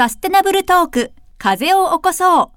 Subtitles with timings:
[0.00, 2.48] サステナブルトーク、風を起こそう。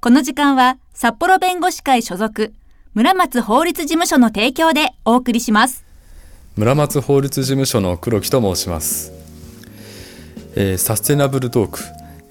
[0.00, 2.52] この時間は、札幌弁護士会所属、
[2.92, 5.84] 村松法律事務所の提供でお送りします。
[6.56, 9.12] 村松法律事務所の黒木と申します。
[10.56, 11.78] えー、サステナブルトーク、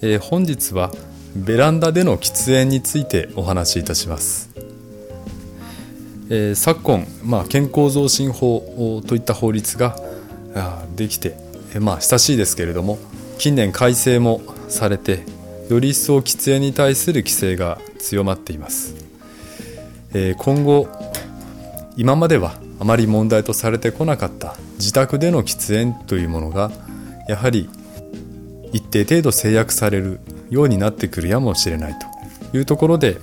[0.01, 0.91] えー、本日は
[1.33, 4.49] ベランダでの喫煙についてお話しいたします。
[6.29, 9.95] えー、昨今、まあ、健康増進法といった法律が
[10.97, 11.37] できて、
[11.73, 12.99] えー、まあ、親しいですけれども
[13.37, 15.23] 近年改正もされて
[15.69, 18.95] より一層喫煙に対する規制が強まっています、
[20.13, 20.87] えー、今後
[21.97, 26.71] 今まではあまり問題とされてこなかった自宅での喫煙というものが
[27.27, 27.69] やはり
[28.71, 31.95] 一定程度制約されるようになってくるやもしれない
[32.51, 33.17] というところで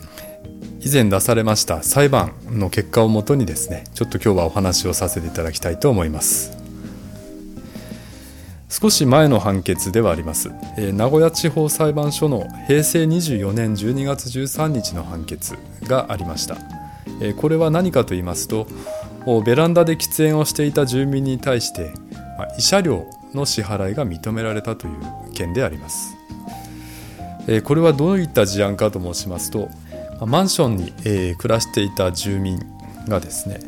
[0.81, 6.64] 以前出されました裁判の結果をもとにですねちょっと今日はお話をさせていただきたいと思います。
[8.77, 16.57] 少し前の判決ではあります、えー、名古屋地方裁判所の平成24年12月13日の判決がありました、
[17.21, 18.67] えー、これは何かと言いますと
[19.47, 21.93] ベランダで喫煙をしていた住民に対して、
[22.37, 26.17] まあ、慰謝料の支払いが認められたという件であります、
[27.47, 29.69] えー、これはどういった事案かと申しますと
[30.27, 32.59] マンションに、え暮らしていた住民
[33.09, 33.61] がですね、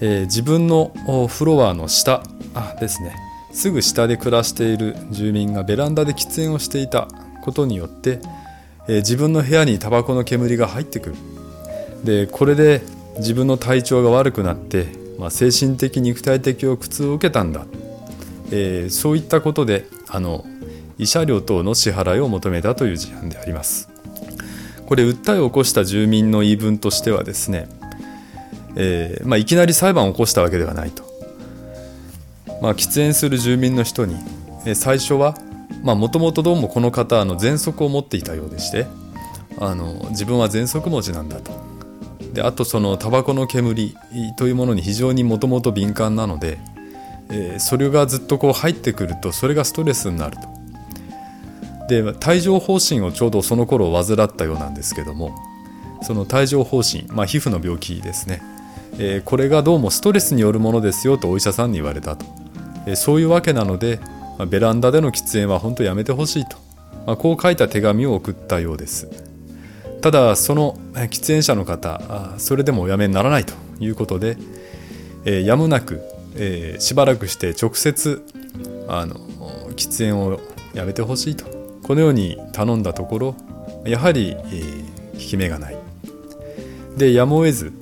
[0.00, 0.92] え自分の
[1.28, 2.22] フロアの下
[2.80, 3.14] ですね
[3.54, 7.08] すぐ下で暮らしている住民がベランダで喫煙をしていた
[7.42, 8.18] ことによって、
[8.88, 11.16] えー、自分の部屋にタバコの煙が入ってくる。
[12.02, 12.82] でこれで
[13.16, 14.88] 自分の体調が悪くなって、
[15.18, 17.64] まあ、精神的肉体的苦痛を受けたんだ、
[18.50, 20.44] えー、そういったことであの
[20.98, 23.88] 慰謝料等の支払いを求めたという事案であります。
[24.86, 27.68] これ訴えを起こした住民の言い分としてはですね、
[28.76, 31.03] えーまあ、いきなり裁判を起こしたわけではないと。
[32.64, 34.16] まあ、喫煙する住民の人に、
[34.74, 35.34] 最初は
[35.82, 38.86] もともとどうもこの方の喘息を持っていたようでして
[39.58, 41.52] あの自分は喘息持ちなんだと。
[42.32, 43.94] であとそのタバコの煙
[44.38, 46.58] というものに非常にもともと敏感なので、
[47.28, 50.48] えー、それがずっとこう入ってくるとそれがストレスになると。
[51.88, 55.34] で帯状疱疹をちょうどその頃患ったようなんですけども
[56.00, 58.40] その帯状疱疹、まあ、皮膚の病気ですね、
[58.98, 62.43] えー、これがどうもストレスによるものですよとお医者さんに言われたと。
[62.94, 64.00] そういうわけなので
[64.38, 66.56] まベランダでの喫煙は本当やめてほしいと、
[67.06, 69.08] ま、こう書いた手紙を送ったようです。
[70.00, 74.36] ただその喫煙者の方それでもおやめにならないということで、
[75.24, 76.02] え、やむなく、
[76.36, 78.22] え、しばらくして直接
[78.86, 79.14] あの
[79.76, 80.40] 喫煙を
[80.74, 81.46] やめてほしいと。
[81.84, 83.34] このように頼んだところ
[83.84, 85.76] やはり、えー、効き目がない。
[86.96, 87.72] でやむを得ず、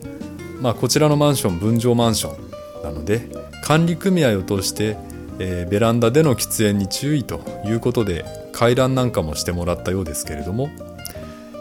[0.61, 3.29] まあ、こちらのマンション分譲マンションなので
[3.63, 4.97] 管理組合を通して、
[5.39, 10.69] えー、ベランダでの喫煙に注意ということで回覧なんかもしてもらったようですけれども、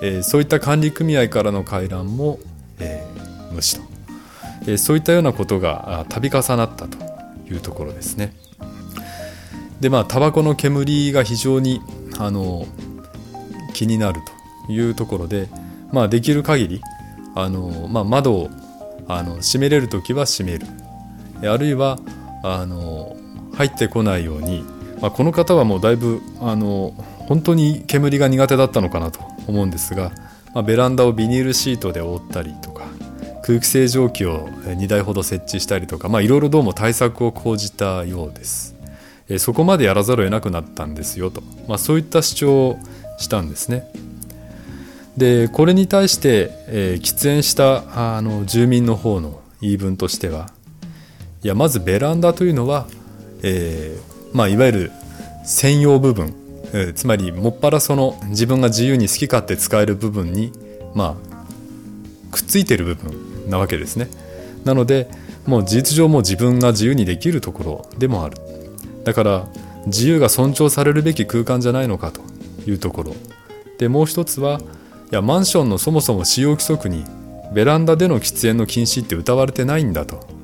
[0.02, 2.40] えー、そういった管理組合からの回覧も、
[2.80, 3.84] えー、無視と、
[4.68, 6.98] え、そういったようなことが度重なったと
[7.50, 8.34] いうところですね。
[9.80, 11.82] でまあタバコの煙が非常に
[12.20, 12.68] あの
[13.74, 14.22] 気になる
[14.68, 15.50] というところで、
[15.92, 16.82] まあ、できる限り
[17.36, 18.50] あの、まあ、窓を
[19.08, 20.68] あの閉めれる時は閉める
[21.48, 22.00] あるいは
[22.44, 23.16] あの
[23.54, 24.64] 入ってこないように、
[25.02, 26.94] まあ、この方はもうだいぶあの
[27.28, 30.12] 本当に煙が苦手だったのかなと思うんですが、
[30.54, 32.86] まあ、ベランダをビニールシートで覆ったりとか
[33.44, 38.76] 空気清浄機を2台ほど設置したりとかいろいろどうも対策を講じたようです。
[39.38, 42.80] そこまでやらざるを得なくなったんですよと、まあ、そういった主張を
[43.18, 43.90] したんですね。
[45.16, 50.50] でこれに対して、えー、喫煙したあの住民の方の言い分としては
[51.44, 52.88] いやまずベランダというのは、
[53.42, 54.92] えーまあ、いわゆる
[55.44, 56.36] 専用部分、
[56.74, 60.54] えー、つまりもっぱらその自分が自由に好き勝手使える部分に、
[60.94, 64.08] まあ、くっついてる部分なわけですね。
[64.66, 65.10] なので
[65.48, 68.38] もう事実上も自分が自由にできるところでもある。
[69.04, 69.48] だから
[69.88, 72.22] 自由が尊重されるべき空間じゃないのかと
[72.70, 73.16] いうところ。
[73.80, 74.60] でもう一つは
[75.12, 77.04] いやマンションのそもそも使用規則に
[77.52, 80.41] ベランダでの喫煙の禁止って謳われてないんだと。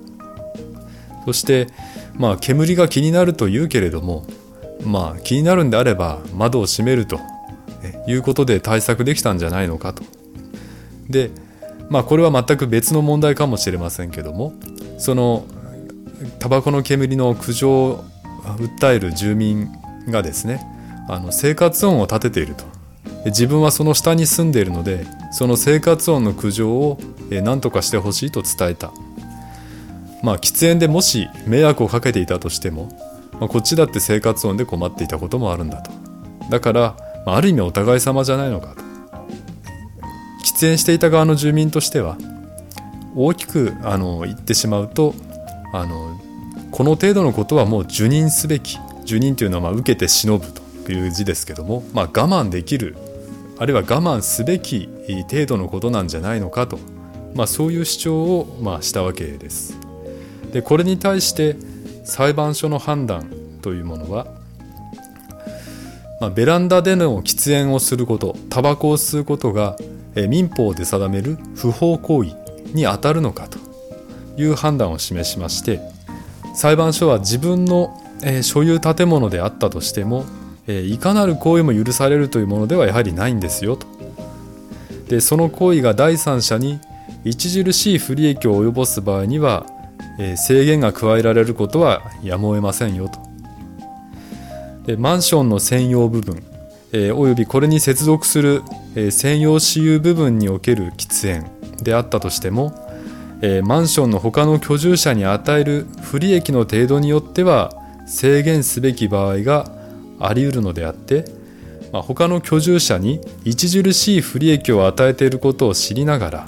[1.28, 1.68] そして
[2.16, 4.26] まあ煙が気になるというけれども
[4.86, 7.20] まあ気になるんであれば窓を閉めると
[8.08, 10.04] いうことで対策できたんじゃないのかと。
[11.10, 11.32] で
[11.90, 14.54] まあこれは全く別の問題かもしれませんけども
[14.98, 15.46] その
[16.40, 18.06] タバコの煙の苦情を
[18.58, 19.68] 訴える住民
[20.08, 20.62] がですね
[21.10, 22.64] あの生活音を立てていると
[23.26, 26.98] 自分はその下に住んでいるのでその生活音の苦情を
[27.30, 28.94] 何とかしてほしいと伝えた
[30.28, 32.90] まあ喫煙でもし迷惑をかけていたとしても、
[33.40, 35.90] まあ、こっちだって生活音で困っていたこともあるんだと。
[36.50, 38.82] だからまあ、ある意味お互い様じゃないのかと。
[40.46, 42.18] 喫煙していた側の住民としては
[43.16, 45.14] 大きくあの言ってしまうと
[45.74, 46.20] あの
[46.72, 50.46] この程度のことはもう受任すべき受任というのはまあ受けて忍ぶ
[50.86, 52.98] という字ですけども、まあ、我慢できる
[53.58, 54.90] あるいは我慢すべき
[55.30, 56.80] 程度のことなんじゃないのかと、
[57.34, 59.87] まあ、そういう主張をまあしたわけです。
[60.52, 61.56] でこれに対して
[62.04, 64.28] 裁判所の判断というものは、
[66.22, 69.76] まあ、ベランダでの喫煙をすることタバコを吸うことが
[70.30, 72.32] 民法で定める不法行為
[72.74, 73.60] に当たるのかと
[74.38, 75.80] いう判断を示しまして
[76.56, 78.02] 裁判所は自分の
[78.42, 80.26] 所有建物であったとしても
[80.68, 83.88] いかなる行為も許されるというものではやはりないんですよと。
[85.08, 86.80] でその行為が第三者に
[87.26, 89.66] 著しい不利益を及ぼす場合には
[90.18, 93.20] え制限が加えられることはやむを得ませんよと。
[94.86, 96.44] でマンションの専用部分
[96.94, 98.64] えー、およびこれに接続する、
[98.96, 102.74] えー、専用私有部分における喫煙であったとしても、
[103.42, 107.72] え、マンションの他の居住者に与える不利益の程度によっては
[108.08, 109.72] 制限すべき場合が
[110.20, 111.26] あり得るのであって、
[111.92, 116.46] まあ、他の居住者に著しい不利益を与えていることを知りながら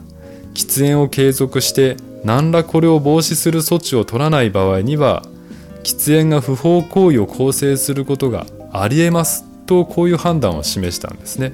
[0.53, 5.23] 喫煙を継続して何らこれを防止する措置を取らない場合には
[5.83, 11.53] 喫煙が不法行為を構成することがありえますとこういう判断を示したんですね。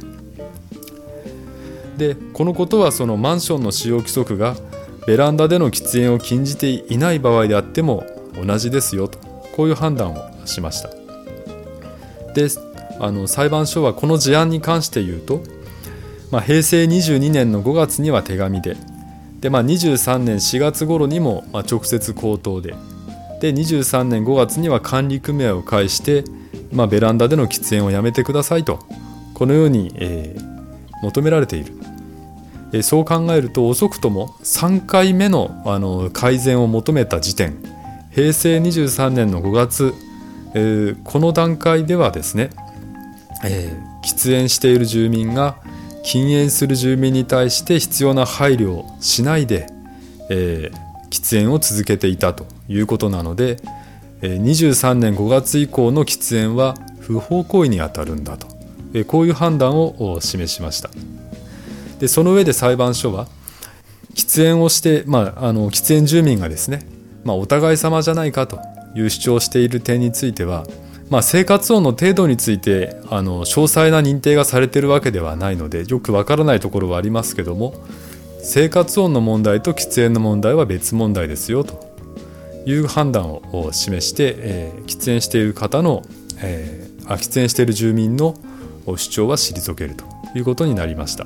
[1.97, 4.55] でこのことはそのマンションの使用規則が
[5.07, 9.19] ベランダでの喫煙を禁じていない場合であっても同じですよと
[9.55, 10.89] こういう判断をしました。
[12.33, 12.47] で
[12.99, 15.41] あの裁判所はこの事案に関して言うと、
[16.31, 18.75] まあ、平成22年の5月には手紙で
[19.41, 22.75] で、まあ、23年4月頃にもま直接口頭で。
[23.41, 26.23] で23年5月には管理組合を介して
[26.75, 28.79] まあ、ベランダでの喫煙をやめてくださいと。
[29.33, 31.73] このように、えー、求められている、
[32.71, 37.55] えー、そう考えると遅くとも3回目のあの改善を求めた時点。
[38.11, 39.93] 平成23年の5月、
[40.53, 42.49] えー、この段階ではですね、
[43.43, 45.57] え喫煙している住民が
[46.05, 49.67] 禁煙する住民に対して必要な配慮をしないで、
[50.29, 50.71] え
[51.09, 53.57] 喫煙を続けていたということなので、
[54.21, 58.47] 23年5月以降の喫煙は不法行為にあたるんだと。
[59.07, 60.89] こういう判断を示しました。
[61.99, 63.27] でその上で裁判所は
[64.13, 66.85] 喫煙をして、まあ、あの喫煙住民がですね、
[67.23, 68.59] まあ、お互い様じゃないかと
[68.95, 70.65] いう主張している点については、
[71.09, 77.75] まあ、生活音の程度についてあの詳細な認定がされているわけではないのでよくわからないところはありますけども
[78.41, 81.95] 生活音の問題と喫煙の問題は別問題ですよと
[82.65, 86.01] いう判断を示して、えー、喫煙している方の、
[86.41, 88.35] えー、喫煙している住民の
[88.87, 90.05] 主張は退けると
[90.35, 91.25] いうことになりました。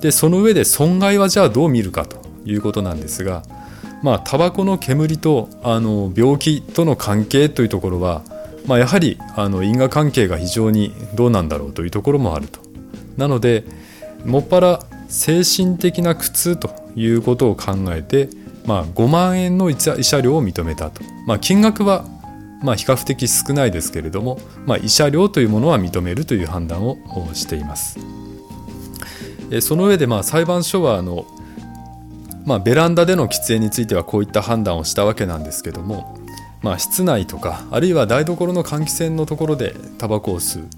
[0.00, 3.42] でその上で損害はじゃあどう見るかということなんですが
[4.02, 8.22] まあタバコの煙とあの病気との関係というところは、
[8.66, 12.60] まあ、やはりあの因果関係が非常にどうなんだろうというところもあると
[13.16, 13.64] なので
[14.24, 18.28] もっぱら精神的な苦痛ということを考えて
[18.66, 22.04] まあ、5万円の慰謝料を認めたと、まあ、金額は
[22.62, 26.98] まあ比較的少ないですけれども、まあ、慰謝料というものは認めるという判断を
[27.32, 27.98] しています。
[29.60, 31.24] その上でまあ裁判所はあの、
[32.44, 36.18] まあ、ベランダでの喫煙についてはこういった判断をしたわけなんですけども、
[36.66, 40.68] まあ、室内とかあるいは台所の換気扇のところでタバコを吸う、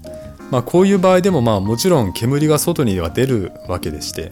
[0.51, 4.31] まあ、こういう場合でもまあもちろん煙が外には出るわけでして。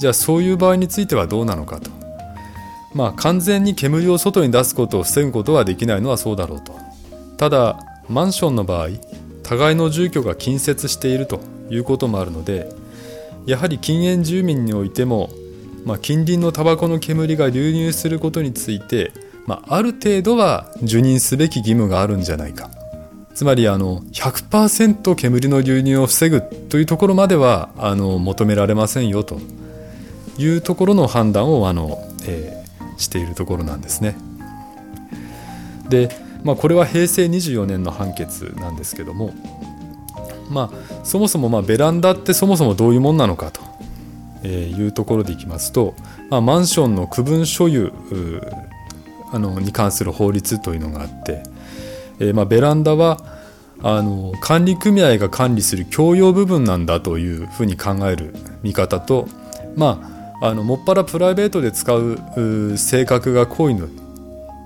[0.00, 1.90] じゃあそういう場合についてはどうなのかと。
[2.94, 6.72] まあ完全に煙を外に出すことを防ぐことはできないのはそうだろうと。
[7.36, 7.78] ただ
[8.08, 8.88] マンションの場合
[9.44, 11.40] 互いの住居が近接していると
[11.70, 12.68] いうこともあるので
[13.46, 15.30] やはり禁煙住民においても、
[15.84, 19.12] まあ、近隣のタバコの煙が流入することについて、
[19.48, 22.70] まあ、ある程度は受任すべき義務があるんじゃないか
[23.34, 29.40] つまりあの100%煙の流入を防ぐというところまではあの求められませんよと
[30.38, 32.58] いうところの判断をあの、えー
[32.98, 34.16] しているところなんですね。
[35.88, 36.10] で、
[36.44, 39.32] まあ、これは平成24年の判決なんですけども、
[40.50, 43.50] まあ、そもそもまあベランダってそもそもどういうもんなのか
[44.42, 45.94] というところでいきますと、
[46.28, 47.92] まあ、マンションの区分所有
[49.32, 51.42] あのに関する法律というのがあって、
[52.18, 53.18] えー、まあベランダは
[53.82, 59.28] あの管理組合が管理する共用部分なんだというふうに考える見方と
[59.76, 63.88] まああのもっぱらプライベートで使う性格が濃いの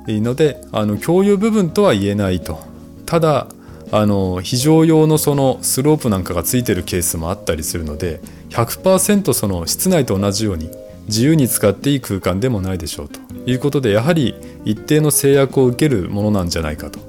[0.07, 2.61] のであの共有部分とは言えないと。
[3.07, 3.47] ただ
[3.95, 10.71] あの非常用のそのスロープなんかがついてるケースもあったりするので100%その室内と同じように
[11.09, 13.21] 自由に使っていい空間でもないでしょうと。
[13.47, 14.35] いうことでやはり
[14.65, 17.01] 一定の制約を受けるものなんじゃないかと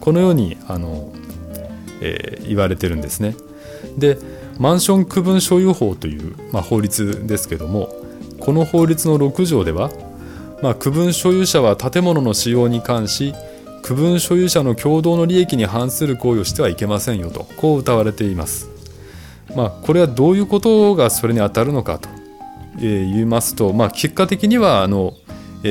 [0.00, 1.12] このようにあの、
[2.00, 3.36] えー、言われてるんですね。
[3.96, 4.18] で
[4.58, 7.88] マンション区分所有法という、まあ、法律ですけども
[8.38, 9.90] この法律の6条では、
[10.62, 13.34] まあ、区分所有者は建物の使用に関し
[13.82, 18.70] 区分所有者の共同の利益に反する行為をしてはいけませんよとこう謳われています。
[19.56, 22.08] まあ、これはどういうことがそれに当たるのかと
[22.78, 25.14] 言いますと、まあ、結果的にはあの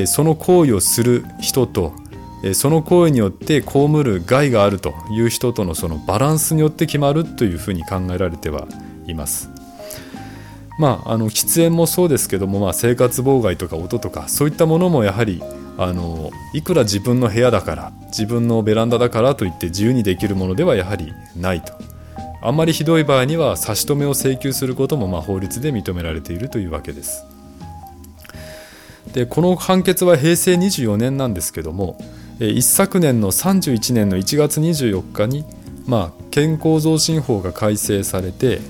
[0.06, 1.92] その行為をする人と
[2.54, 8.66] その行為によって被る害があるという人とのそのバランスによって決まるというふうに考えられては
[9.06, 9.50] います。
[10.78, 15.42] まあ、あの喫煙もそうですけども、まあ、生活妨害とか音とかそういったものもやはり
[15.78, 21.74] あのいくら自分の部屋だから自分のベランダだからといって自由にできるものではやはりないと
[22.42, 27.31] あんまりひどい場合には差し止めを請求することもま法律で認められているというわけです。
[29.12, 31.98] でこの判決は平成24年なんですけども
[32.38, 35.44] 一昨年の31年の1月24日に、
[35.86, 38.60] まあ、健康増進法が改正されて、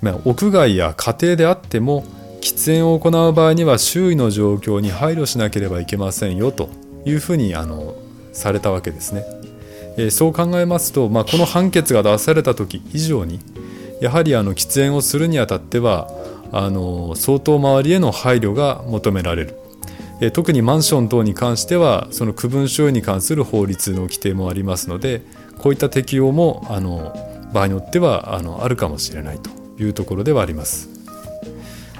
[0.00, 2.04] まあ、屋外や家庭であっても
[2.40, 6.68] 喫煙を行う場合には周囲の状況に配慮しなければいけませんよと
[7.04, 7.94] いうふうにあの
[8.32, 9.24] されたわけですね。
[9.96, 13.40] えー、そう考えますと、まあ、この判決が出された時以上に
[14.00, 16.08] やはりあの喫煙をするにあたっては
[16.52, 19.46] あの相当周りへの配慮が求められ
[20.20, 25.22] る、特にマンション等に関してはその区分所有に関する法律の規定もありますので
[25.58, 27.12] こういった適用もあの
[27.52, 29.50] 場合によってはあのあるかもしれないと
[29.82, 30.88] いうところではあります。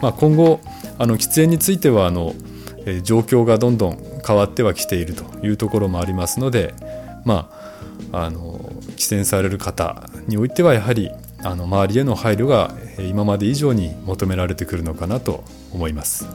[0.01, 0.61] まあ、今後
[0.99, 2.35] あの喫煙についてはあの、
[3.05, 6.75] 状況がどんどん変わってはきているというところもありますので、
[7.25, 7.51] ま
[8.13, 11.11] あ、あの寄選される方においてはやはり
[11.45, 16.27] あの周りへの配慮が今まで以上に求められてくるのかなと思います。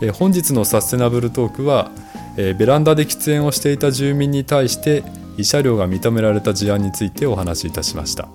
[0.00, 1.90] え本日のサステナブルトークは、
[2.36, 5.02] えベランダで喫煙をしていた住民に対して
[5.36, 8.28] 慰謝料が認められた事案についてお話しいたしました。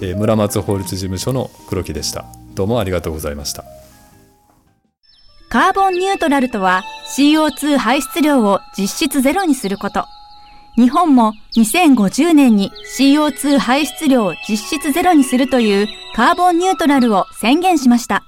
[0.00, 2.24] え村松法律事務所の黒木でした。
[2.54, 3.64] どうもありがとうございました。
[5.48, 6.82] カーボンニュートラルとは
[7.14, 10.06] CO2 排出量を実質ゼロにすること。
[10.76, 18.24] 日本も2050年に CO2 排出量を実質ゼロにするというカーボンニュートラルを宣言しました。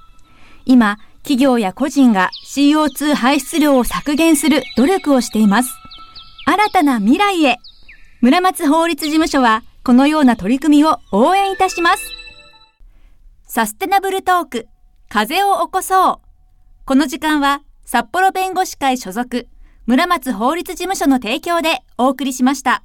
[0.65, 5.73] 今、企業や個人が CO2 排出量を削減する努力をしています。
[6.45, 7.57] 新たな未来へ
[8.21, 12.03] 村松法律事務所はこのような取り組みを応援いたします。
[13.47, 14.67] サステナブルトーク、
[15.09, 16.17] 風を起こそう。
[16.85, 19.47] この時間は札幌弁護士会所属
[19.87, 22.83] 村松法律事務所の提供でお送りしました。